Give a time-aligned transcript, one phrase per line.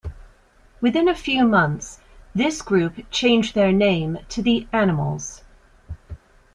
[0.81, 1.99] Within a few months,
[2.33, 5.43] this group changed their name to the Animals.